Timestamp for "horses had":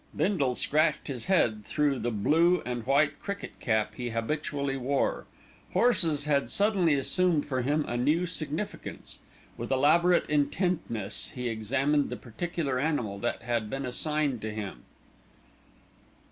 5.73-6.49